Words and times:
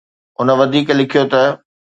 هن 0.37 0.49
وڌيڪ 0.59 0.87
لکيو 0.99 1.25
ته 1.31 1.43